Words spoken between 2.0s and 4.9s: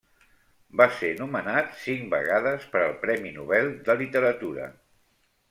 vegades per al Premi Nobel de Literatura.